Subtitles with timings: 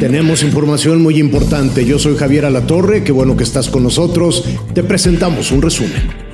[0.00, 1.84] Tenemos información muy importante.
[1.84, 4.46] Yo soy Javier Alatorre, qué bueno que estás con nosotros.
[4.72, 6.30] Te presentamos un resumen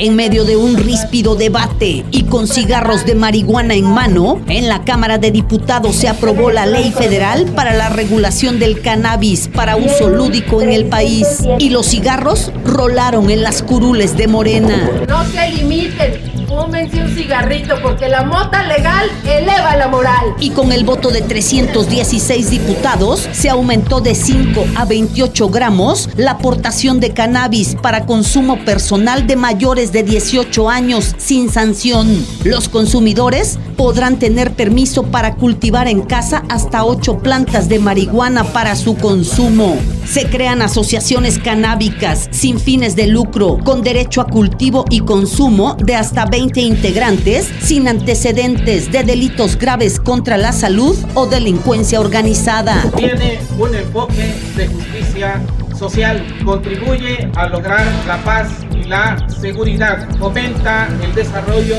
[0.00, 4.84] en medio de un ríspido debate y con cigarros de marihuana en mano, en la
[4.84, 10.08] Cámara de Diputados se aprobó la ley federal para la regulación del cannabis para uso
[10.08, 14.88] lúdico en el país y los cigarros rolaron en las curules de Morena.
[15.08, 20.34] No se limiten fúmense un cigarrito porque la mota legal eleva la moral.
[20.40, 26.32] Y con el voto de 316 diputados se aumentó de 5 a 28 gramos la
[26.32, 32.26] aportación de cannabis para consumo personal de mayores de 18 años sin sanción.
[32.44, 38.74] Los consumidores podrán tener permiso para cultivar en casa hasta 8 plantas de marihuana para
[38.74, 39.76] su consumo.
[40.04, 45.94] Se crean asociaciones canábicas sin fines de lucro con derecho a cultivo y consumo de
[45.94, 52.82] hasta 20 integrantes sin antecedentes de delitos graves contra la salud o delincuencia organizada.
[52.96, 55.42] Tiene un enfoque de justicia
[55.78, 61.76] social, contribuye a lograr la paz y la seguridad, fomenta el desarrollo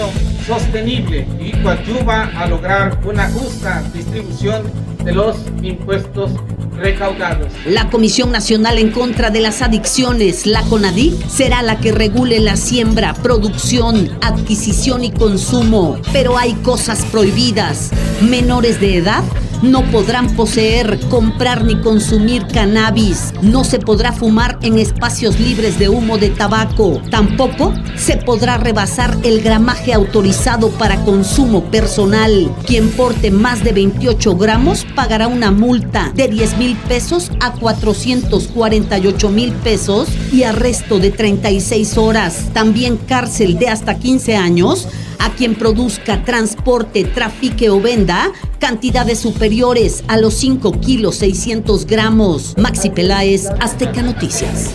[0.47, 4.63] sostenible y coadyuva a lograr una justa distribución
[5.03, 6.31] de los impuestos
[6.77, 7.47] recaudados.
[7.65, 12.55] La Comisión Nacional en contra de las Adicciones, la CONADIC, será la que regule la
[12.55, 15.99] siembra, producción, adquisición y consumo.
[16.13, 17.91] Pero hay cosas prohibidas.
[18.21, 19.23] Menores de edad
[19.61, 23.33] no podrán poseer, comprar ni consumir cannabis.
[23.41, 27.01] No se podrá fumar en espacios libres de humo de tabaco.
[27.11, 32.49] Tampoco se podrá rebasar el gramaje autorizado para consumo personal.
[32.65, 39.29] Quien porte más de 28 gramos pagará una multa de 10 mil pesos a 448
[39.29, 42.49] mil pesos y arresto de 36 horas.
[42.51, 50.03] También cárcel de hasta 15 años a quien produzca, transporte, trafique o venda cantidades superiores
[50.09, 52.55] a los 5 kilos 600 gramos.
[52.57, 54.71] Maxi Peláez, Azteca Noticias.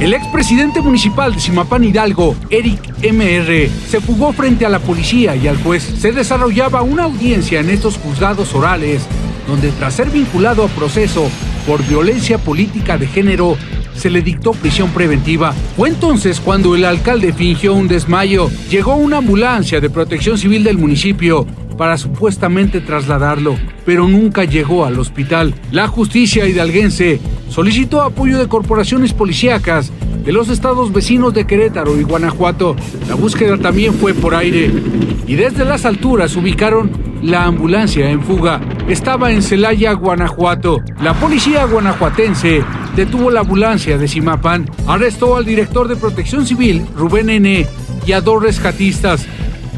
[0.00, 5.48] El expresidente municipal de Simapán Hidalgo, Eric MR, se fugó frente a la policía y
[5.48, 9.02] al juez se desarrollaba una audiencia en estos juzgados orales,
[9.46, 11.30] donde tras ser vinculado a proceso
[11.66, 13.56] por violencia política de género,
[13.94, 15.52] se le dictó prisión preventiva.
[15.76, 18.50] Fue entonces cuando el alcalde fingió un desmayo.
[18.70, 21.46] Llegó una ambulancia de protección civil del municipio
[21.80, 25.54] para supuestamente trasladarlo, pero nunca llegó al hospital.
[25.72, 27.18] La justicia hidalguense
[27.48, 29.90] solicitó apoyo de corporaciones policíacas
[30.22, 32.76] de los estados vecinos de Querétaro y Guanajuato.
[33.08, 34.70] La búsqueda también fue por aire
[35.26, 36.90] y desde las alturas ubicaron
[37.22, 38.60] la ambulancia en fuga.
[38.86, 40.82] Estaba en Celaya, Guanajuato.
[41.02, 42.62] La policía guanajuatense
[42.94, 47.66] detuvo la ambulancia de Simapán, arrestó al director de protección civil, Rubén N.,
[48.06, 49.26] y a dos rescatistas,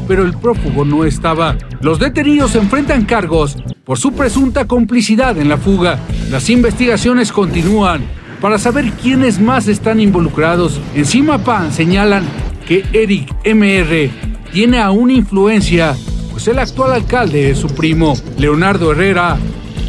[0.07, 1.57] pero el prófugo no estaba.
[1.81, 5.99] Los detenidos enfrentan cargos por su presunta complicidad en la fuga.
[6.29, 8.01] Las investigaciones continúan
[8.41, 10.79] para saber quiénes más están involucrados.
[10.95, 12.23] En Simapán señalan
[12.67, 14.09] que Eric MR
[14.51, 15.95] tiene aún influencia,
[16.31, 19.37] pues el actual alcalde es su primo, Leonardo Herrera,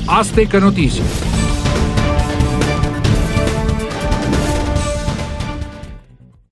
[0.07, 1.07] Azteca Noticias.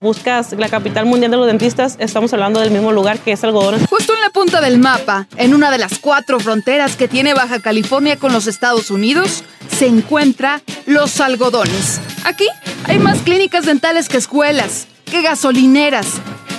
[0.02, 3.86] Buscas la capital mundial de los dentistas, estamos hablando del mismo lugar que es algodones.
[3.88, 7.60] Justo en la punta del mapa, en una de las cuatro fronteras que tiene Baja
[7.60, 12.00] California con los Estados Unidos, se encuentra Los Algodones.
[12.24, 12.46] Aquí
[12.84, 16.06] hay más clínicas dentales que escuelas, que gasolineras,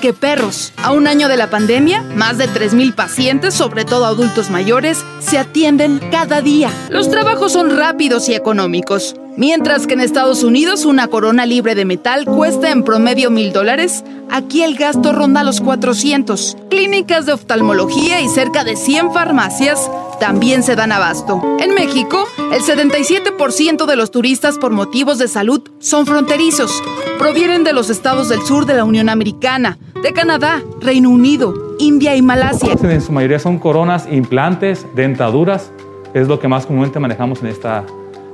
[0.02, 0.72] que perros.
[0.82, 5.38] A un año de la pandemia, más de 3.000 pacientes, sobre todo adultos mayores, se
[5.38, 6.72] atienden cada día.
[6.90, 9.16] Los trabajos son rápidos y económicos.
[9.36, 14.04] Mientras que en Estados Unidos una corona libre de metal cuesta en promedio mil dólares,
[14.30, 16.56] aquí el gasto ronda los 400.
[16.70, 19.90] Clínicas de oftalmología y cerca de 100 farmacias
[20.20, 21.42] también se dan abasto.
[21.60, 26.84] En México, el 77% de los turistas por motivos de salud son fronterizos.
[27.18, 32.16] Provienen de los estados del sur de la Unión Americana, de Canadá, Reino Unido, India
[32.16, 32.76] y Malasia.
[32.84, 35.72] En su mayoría son coronas, implantes, dentaduras.
[36.14, 37.84] Es lo que más comúnmente manejamos en esta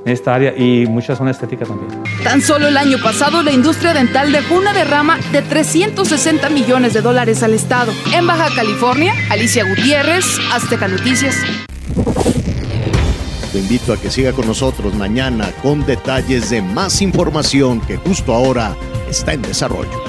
[0.04, 2.02] en esta área y muchas son estéticas también.
[2.24, 7.00] Tan solo el año pasado la industria dental dejó una derrama de 360 millones de
[7.00, 7.92] dólares al Estado.
[8.14, 11.36] En Baja California, Alicia Gutiérrez, Azteca Noticias.
[13.52, 18.32] Te invito a que siga con nosotros mañana con detalles de más información que justo
[18.32, 18.76] ahora
[19.08, 19.99] está en desarrollo.